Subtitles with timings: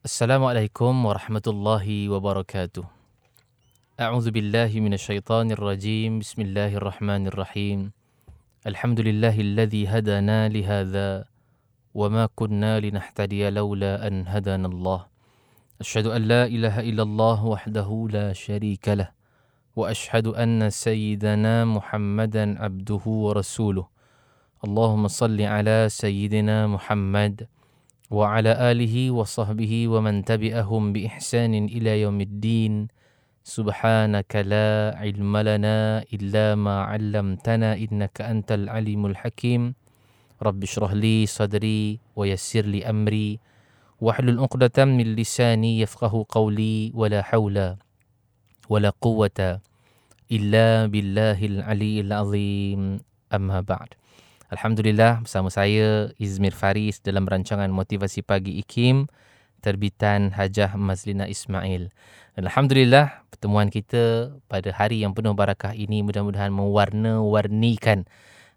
[0.00, 2.84] السلام عليكم ورحمة الله وبركاته.
[4.00, 6.24] أعوذ بالله من الشيطان الرجيم.
[6.24, 7.92] بسم الله الرحمن الرحيم.
[8.64, 11.28] الحمد لله الذي هدانا لهذا
[11.92, 15.00] وما كنا لنهتدي لولا أن هدانا الله.
[15.84, 19.12] أشهد أن لا إله إلا الله وحده لا شريك له
[19.76, 23.86] وأشهد أن سيدنا محمدا عبده ورسوله.
[24.64, 27.48] اللهم صل على سيدنا محمد
[28.10, 32.90] وعلى آله وصحبه ومن تبعهم بإحسان إلى يوم الدين.
[33.46, 39.74] سبحانك لا علم لنا إلا ما علمتنا إنك أنت العليم الحكيم.
[40.42, 43.38] رب اشرح لي صدري ويسر لي أمري.
[44.00, 47.76] واحلل عقدة من لساني يفقه قولي ولا حول
[48.68, 49.60] ولا قوة
[50.32, 53.00] إلا بالله العلي العظيم.
[53.34, 53.99] أما بعد.
[54.50, 59.06] Alhamdulillah bersama saya Izmir Faris dalam rancangan Motivasi Pagi IKIM
[59.62, 61.94] terbitan Hajah Mazlina Ismail.
[62.34, 68.10] Alhamdulillah pertemuan kita pada hari yang penuh barakah ini mudah-mudahan mewarna-warnikan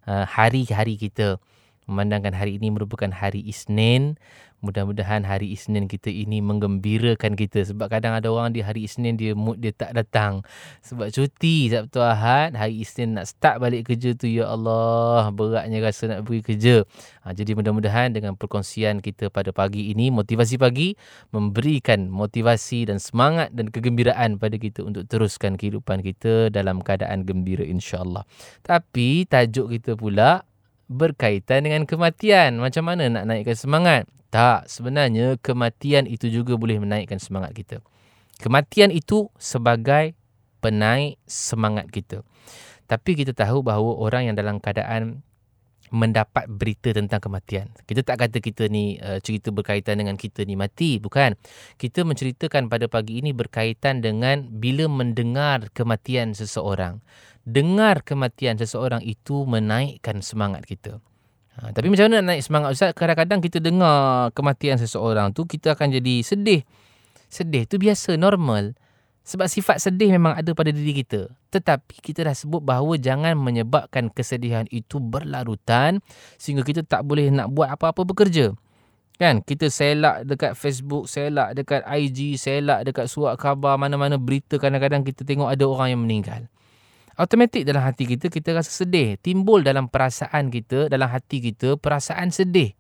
[0.10, 1.38] uh, hari-hari kita.
[1.86, 4.20] Memandangkan hari ini merupakan hari Isnin,
[4.64, 9.36] Mudah-mudahan hari Isnin kita ini menggembirakan kita sebab kadang ada orang di hari Isnin dia
[9.36, 10.40] mood dia tak datang
[10.80, 16.08] sebab cuti Sabtu Ahad hari Isnin nak start balik kerja tu ya Allah beratnya rasa
[16.08, 16.76] nak pergi kerja.
[17.28, 20.96] Ha, jadi mudah-mudahan dengan perkongsian kita pada pagi ini motivasi pagi
[21.36, 27.68] memberikan motivasi dan semangat dan kegembiraan pada kita untuk teruskan kehidupan kita dalam keadaan gembira
[27.68, 28.24] insya-Allah.
[28.64, 30.48] Tapi tajuk kita pula
[30.88, 32.60] berkaitan dengan kematian.
[32.60, 34.04] Macam mana nak naikkan semangat?
[34.34, 37.78] Tak, sebenarnya kematian itu juga boleh menaikkan semangat kita.
[38.42, 40.18] Kematian itu sebagai
[40.58, 42.26] penaik semangat kita.
[42.90, 45.22] Tapi kita tahu bahawa orang yang dalam keadaan
[45.94, 47.70] mendapat berita tentang kematian.
[47.86, 51.38] Kita tak kata kita ni uh, cerita berkaitan dengan kita ni mati, bukan.
[51.78, 57.06] Kita menceritakan pada pagi ini berkaitan dengan bila mendengar kematian seseorang.
[57.44, 61.04] Dengar kematian seseorang itu menaikkan semangat kita.
[61.60, 62.92] Ha, tapi macam mana nak naik semangat Ustaz?
[62.96, 66.64] Kadang-kadang kita dengar kematian seseorang tu kita akan jadi sedih.
[67.28, 68.80] Sedih tu biasa, normal.
[69.28, 71.28] Sebab sifat sedih memang ada pada diri kita.
[71.52, 76.00] Tetapi kita dah sebut bahawa jangan menyebabkan kesedihan itu berlarutan
[76.40, 78.56] sehingga kita tak boleh nak buat apa-apa bekerja.
[79.20, 79.44] Kan?
[79.44, 85.28] Kita selak dekat Facebook, selak dekat IG, selak dekat surat khabar, mana-mana berita kadang-kadang kita
[85.28, 86.48] tengok ada orang yang meninggal
[87.20, 89.18] automatik dalam hati kita kita rasa sedih.
[89.22, 92.74] Timbul dalam perasaan kita dalam hati kita perasaan sedih.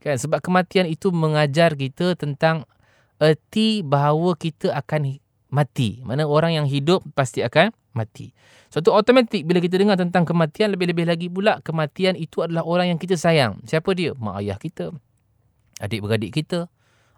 [0.00, 0.16] Kan?
[0.18, 2.68] Sebab kematian itu mengajar kita tentang
[3.18, 5.18] erti bahawa kita akan
[5.50, 6.04] mati.
[6.04, 8.36] Mana orang yang hidup pasti akan mati.
[8.68, 12.98] Suatu automatik bila kita dengar tentang kematian lebih-lebih lagi pula kematian itu adalah orang yang
[13.00, 13.62] kita sayang.
[13.64, 14.12] Siapa dia?
[14.12, 14.92] Mak ayah kita
[15.80, 16.68] adik-beradik kita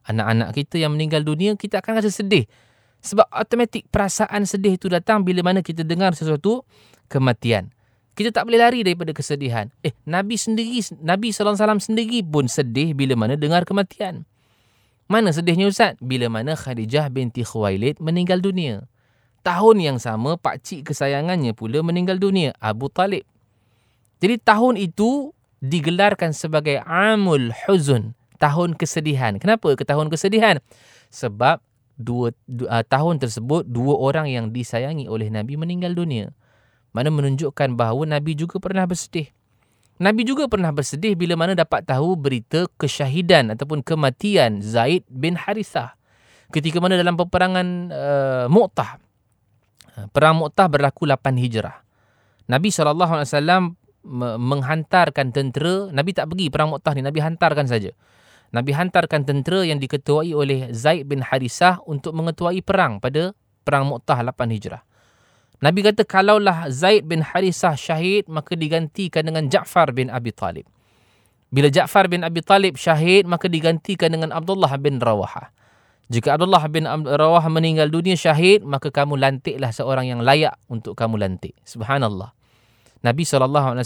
[0.08, 2.48] anak-anak kita yang meninggal dunia kita akan rasa sedih
[3.02, 6.66] sebab automatik perasaan sedih itu datang bila mana kita dengar sesuatu
[7.06, 7.70] kematian.
[8.18, 9.70] Kita tak boleh lari daripada kesedihan.
[9.86, 14.26] Eh, Nabi sendiri, Nabi SAW sendiri pun sedih bila mana dengar kematian.
[15.06, 15.94] Mana sedihnya Ustaz?
[16.02, 18.84] Bila mana Khadijah binti Khuwailid meninggal dunia.
[19.46, 23.24] Tahun yang sama, pakcik kesayangannya pula meninggal dunia, Abu Talib.
[24.18, 25.30] Jadi tahun itu
[25.62, 29.38] digelarkan sebagai Amul Huzun, tahun kesedihan.
[29.38, 30.58] Kenapa ke tahun kesedihan?
[31.08, 31.62] Sebab
[31.98, 36.30] dua, dua uh, tahun tersebut dua orang yang disayangi oleh Nabi meninggal dunia.
[36.94, 39.28] Mana menunjukkan bahawa Nabi juga pernah bersedih.
[39.98, 45.98] Nabi juga pernah bersedih bila mana dapat tahu berita kesyahidan ataupun kematian Zaid bin Harithah.
[46.54, 49.02] Ketika mana dalam peperangan uh, Mu'tah.
[50.14, 51.82] Perang Mu'tah berlaku 8 Hijrah.
[52.48, 53.74] Nabi SAW
[54.38, 55.90] menghantarkan tentera.
[55.92, 57.02] Nabi tak pergi perang Mu'tah ni.
[57.04, 57.92] Nabi hantarkan saja.
[58.48, 64.24] Nabi hantarkan tentera yang diketuai oleh Zaid bin Harisah untuk mengetuai perang pada perang Mu'tah
[64.24, 64.82] 8 Hijrah.
[65.58, 70.64] Nabi kata kalaulah Zaid bin Harisah syahid maka digantikan dengan Ja'far bin Abi Talib.
[71.52, 75.52] Bila Ja'far bin Abi Talib syahid maka digantikan dengan Abdullah bin Rawahah.
[76.08, 81.20] Jika Abdullah bin Rawahah meninggal dunia syahid maka kamu lantiklah seorang yang layak untuk kamu
[81.20, 81.52] lantik.
[81.68, 82.32] Subhanallah.
[83.04, 83.76] Nabi SAW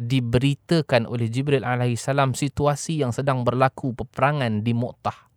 [0.00, 5.32] diberitakan oleh Jibril alaihissalam situasi yang sedang berlaku peperangan di Mu'tah.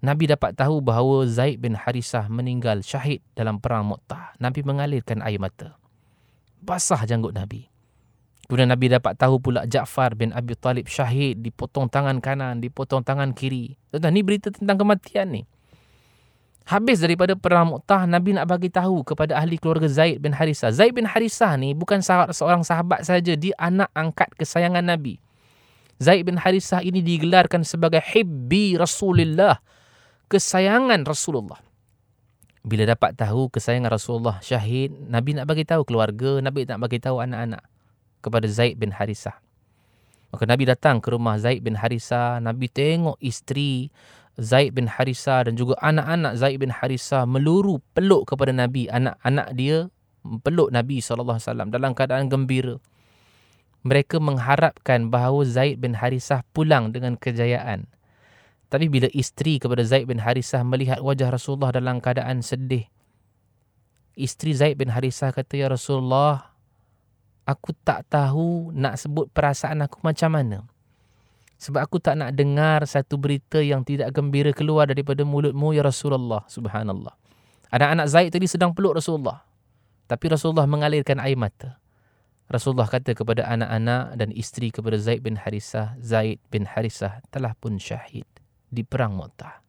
[0.00, 4.32] Nabi dapat tahu bahawa Zaid bin Harisah meninggal syahid dalam perang Mu'tah.
[4.40, 5.76] Nabi mengalirkan air mata.
[6.64, 7.68] Basah janggut Nabi.
[8.48, 13.30] Kemudian Nabi dapat tahu pula Ja'far bin Abi Talib syahid dipotong tangan kanan, dipotong tangan
[13.30, 13.78] kiri.
[13.92, 15.42] Tuan-tuan, ini berita tentang kematian ni.
[16.68, 20.70] Habis daripada perang Mu'tah, Nabi nak bagi tahu kepada ahli keluarga Zaid bin Harisah.
[20.70, 25.18] Zaid bin Harisah ni bukan seorang sahabat saja, dia anak angkat kesayangan Nabi.
[26.00, 29.58] Zaid bin Harisah ini digelarkan sebagai hibbi Rasulullah.
[30.30, 31.58] Kesayangan Rasulullah.
[32.62, 37.18] Bila dapat tahu kesayangan Rasulullah syahid, Nabi nak bagi tahu keluarga, Nabi nak bagi tahu
[37.18, 37.64] anak-anak
[38.20, 39.34] kepada Zaid bin Harisah.
[40.30, 43.90] Maka Nabi datang ke rumah Zaid bin Harisah, Nabi tengok isteri
[44.40, 48.88] Zaid bin Harisah dan juga anak-anak Zaid bin Harisah meluru peluk kepada Nabi.
[48.88, 49.92] Anak-anak dia
[50.24, 51.36] peluk Nabi SAW
[51.68, 52.80] dalam keadaan gembira.
[53.84, 57.88] Mereka mengharapkan bahawa Zaid bin Harisah pulang dengan kejayaan.
[58.72, 62.88] Tapi bila isteri kepada Zaid bin Harisah melihat wajah Rasulullah dalam keadaan sedih,
[64.16, 66.54] isteri Zaid bin Harisah kata, Ya Rasulullah,
[67.44, 70.58] aku tak tahu nak sebut perasaan aku macam mana.
[71.60, 76.48] Sebab aku tak nak dengar satu berita yang tidak gembira keluar daripada mulutmu ya Rasulullah.
[76.48, 77.12] Subhanallah.
[77.68, 79.44] Anak-anak Zaid tadi sedang peluk Rasulullah.
[80.08, 81.76] Tapi Rasulullah mengalirkan air mata.
[82.50, 87.78] Rasulullah kata kepada anak-anak dan isteri kepada Zaid bin Harisah, Zaid bin Harisah telah pun
[87.78, 88.26] syahid
[88.66, 89.62] di perang Mu'tah.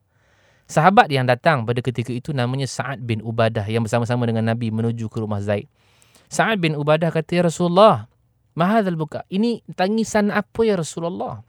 [0.72, 5.12] Sahabat yang datang pada ketika itu namanya Sa'ad bin Ubadah yang bersama-sama dengan Nabi menuju
[5.12, 5.68] ke rumah Zaid.
[6.32, 8.08] Sa'ad bin Ubadah kata, Ya Rasulullah,
[8.56, 9.28] mahadal buka.
[9.28, 11.44] Ini tangisan apa ya Rasulullah?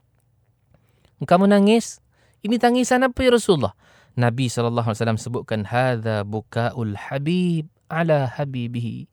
[1.21, 2.01] Kamu nangis?
[2.41, 3.77] Ini tangisan apa ya Rasulullah?
[4.13, 9.09] Nabi SAW sebutkan, Hadha buka'ul habib ala habibihi.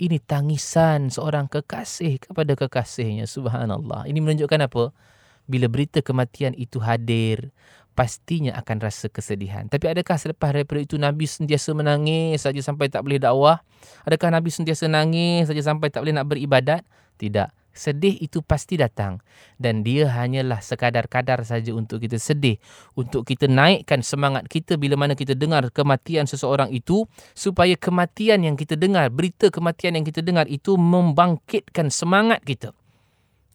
[0.00, 3.28] Ini tangisan seorang kekasih kepada kekasihnya.
[3.28, 4.08] Subhanallah.
[4.08, 4.96] Ini menunjukkan apa?
[5.44, 7.52] Bila berita kematian itu hadir,
[7.92, 9.68] pastinya akan rasa kesedihan.
[9.68, 13.60] Tapi adakah selepas daripada itu Nabi sentiasa menangis saja sampai tak boleh dakwah?
[14.08, 16.80] Adakah Nabi sentiasa nangis saja sampai tak boleh nak beribadat?
[17.20, 17.59] Tidak.
[17.70, 19.22] Sedih itu pasti datang
[19.56, 22.58] dan dia hanyalah sekadar kadar saja untuk kita sedih,
[22.98, 28.58] untuk kita naikkan semangat kita bila mana kita dengar kematian seseorang itu supaya kematian yang
[28.58, 32.74] kita dengar, berita kematian yang kita dengar itu membangkitkan semangat kita.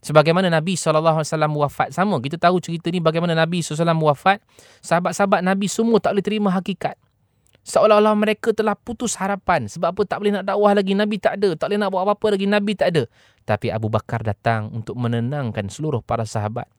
[0.06, 1.26] Sebagaimana Nabi SAW
[1.58, 2.22] wafat sama.
[2.22, 4.38] Kita tahu cerita ni bagaimana Nabi SAW wafat.
[4.86, 6.94] Sahabat-sahabat Nabi semua tak boleh terima hakikat.
[7.66, 9.66] Seolah-olah mereka telah putus harapan.
[9.66, 10.94] Sebab apa tak boleh nak dakwah lagi.
[10.94, 11.58] Nabi tak ada.
[11.58, 12.46] Tak boleh nak buat apa-apa lagi.
[12.46, 13.04] Nabi tak ada.
[13.42, 16.70] Tapi Abu Bakar datang untuk menenangkan seluruh para sahabat.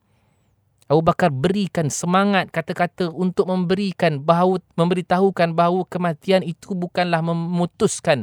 [0.87, 8.23] Abu Bakar berikan semangat kata-kata untuk memberikan bahawa memberitahukan bahawa kematian itu bukanlah memutuskan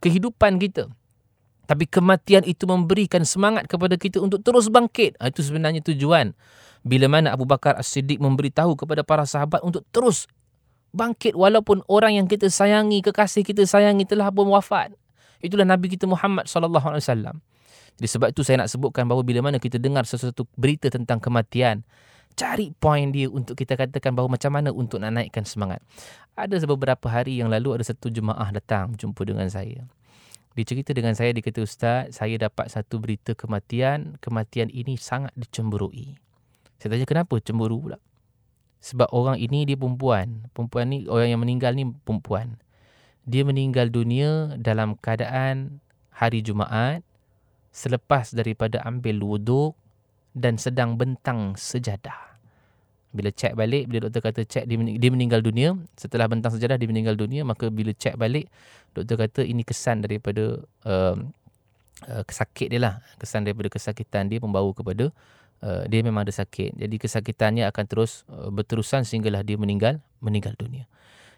[0.00, 0.88] kehidupan kita.
[1.68, 5.20] Tapi kematian itu memberikan semangat kepada kita untuk terus bangkit.
[5.20, 6.32] Ha, itu sebenarnya tujuan.
[6.80, 10.24] Bila mana Abu Bakar As-Siddiq memberitahu kepada para sahabat untuk terus
[10.92, 14.92] bangkit walaupun orang yang kita sayangi, kekasih kita sayangi telah pun wafat.
[15.42, 17.36] Itulah Nabi kita Muhammad sallallahu alaihi wasallam.
[17.98, 21.84] Jadi sebab itu saya nak sebutkan bahawa bila mana kita dengar sesuatu berita tentang kematian,
[22.38, 25.82] cari poin dia untuk kita katakan bahawa macam mana untuk nak naikkan semangat.
[26.32, 29.84] Ada beberapa hari yang lalu ada satu jemaah datang jumpa dengan saya.
[30.52, 34.20] Dia cerita dengan saya, dia kata, Ustaz, saya dapat satu berita kematian.
[34.20, 36.20] Kematian ini sangat dicemburui.
[36.76, 37.98] Saya tanya, kenapa cemburu pula?
[38.82, 40.50] Sebab orang ini dia perempuan.
[40.50, 42.58] Perempuan ni, orang yang meninggal ni perempuan.
[43.22, 45.78] Dia meninggal dunia dalam keadaan
[46.10, 47.06] hari Jumaat
[47.70, 49.78] selepas daripada ambil wuduk
[50.34, 52.32] dan sedang bentang sejadah
[53.12, 57.12] bila cek balik bila doktor kata cek dia, meninggal dunia setelah bentang sejarah dia meninggal
[57.12, 58.48] dunia maka bila cek balik
[58.96, 61.16] doktor kata ini kesan daripada uh,
[62.08, 65.12] uh, kesakit dia lah kesan daripada kesakitan dia membawa kepada
[65.62, 66.76] uh, dia memang ada sakit.
[66.76, 70.90] Jadi kesakitannya akan terus uh, berterusan sehinggalah dia meninggal meninggal dunia.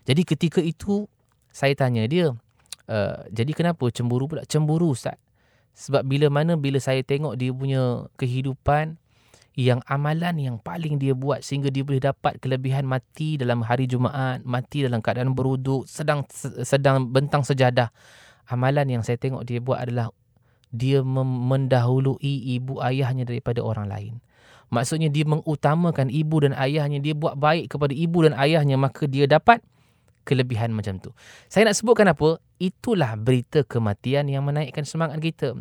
[0.05, 1.07] Jadi ketika itu
[1.55, 2.35] saya tanya dia
[2.89, 4.43] uh, jadi kenapa cemburu pula?
[4.49, 5.21] Cemburu Ustaz.
[5.75, 8.97] Sebab bila mana bila saya tengok dia punya kehidupan
[9.55, 14.43] yang amalan yang paling dia buat sehingga dia boleh dapat kelebihan mati dalam hari Jumaat,
[14.43, 16.27] mati dalam keadaan beruduk, sedang
[16.67, 17.95] sedang bentang sejadah.
[18.51, 20.11] Amalan yang saya tengok dia buat adalah
[20.75, 22.19] dia mendahului
[22.59, 24.15] ibu ayahnya daripada orang lain.
[24.75, 29.31] Maksudnya dia mengutamakan ibu dan ayahnya, dia buat baik kepada ibu dan ayahnya maka dia
[29.31, 29.63] dapat
[30.27, 31.15] kelebihan macam tu.
[31.47, 32.43] Saya nak sebutkan apa?
[32.65, 35.53] Itulah berita kematian yang menaikkan semangat kita.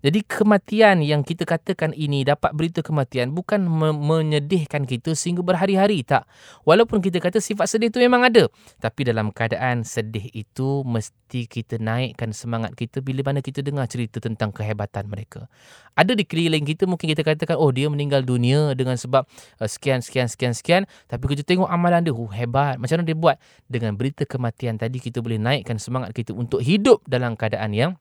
[0.00, 6.04] Jadi kematian yang kita katakan ini dapat berita kematian bukan me- menyedihkan kita sehingga berhari-hari
[6.04, 6.28] tak.
[6.64, 8.48] Walaupun kita kata sifat sedih itu memang ada,
[8.80, 14.22] tapi dalam keadaan sedih itu mesti kita naikkan semangat kita bila mana kita dengar cerita
[14.22, 15.48] tentang kehebatan mereka.
[15.96, 19.24] Ada di keliling kita mungkin kita katakan oh dia meninggal dunia dengan sebab
[19.60, 23.16] uh, sekian sekian sekian sekian tapi kita tengok amalan dia oh hebat macam mana dia
[23.16, 27.92] buat dengan berita kematian tadi kita boleh naikkan semangat kita untuk hidup dalam keadaan yang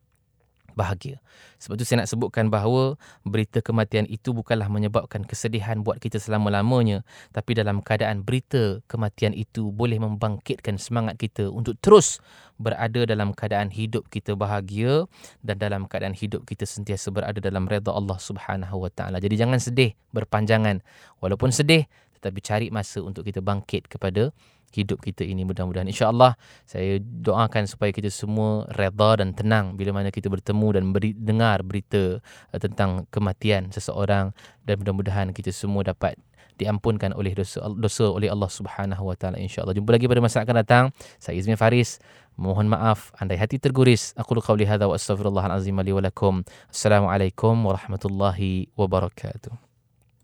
[0.76, 1.24] bahagia.
[1.58, 7.02] Sebab itu saya nak sebutkan bahawa berita kematian itu bukanlah menyebabkan kesedihan buat kita selama-lamanya.
[7.32, 12.20] Tapi dalam keadaan berita kematian itu boleh membangkitkan semangat kita untuk terus
[12.60, 15.08] berada dalam keadaan hidup kita bahagia
[15.42, 19.18] dan dalam keadaan hidup kita sentiasa berada dalam redha Allah Subhanahu Wa Taala.
[19.24, 20.84] Jadi jangan sedih berpanjangan.
[21.24, 21.88] Walaupun sedih
[22.20, 24.34] tetapi cari masa untuk kita bangkit kepada
[24.74, 25.88] hidup kita ini mudah-mudahan.
[25.88, 26.34] insya-Allah
[26.66, 31.62] saya doakan supaya kita semua redha dan tenang bila mana kita bertemu dan beri, dengar
[31.62, 32.20] berita
[32.52, 36.18] uh, tentang kematian seseorang dan mudah-mudahan kita semua dapat
[36.56, 39.36] diampunkan oleh dosa dosa oleh Allah Subhanahu wa taala.
[39.40, 39.76] insya-Allah.
[39.76, 40.84] Jumpa lagi pada masa akan datang.
[41.20, 42.00] Saya Izmi Faris.
[42.36, 44.12] Mohon maaf andai hati terguris.
[44.20, 46.44] Aku qauli hadza wa astaghfirullahalazim li wa lakum.
[46.68, 49.65] Assalamualaikum warahmatullahi wabarakatuh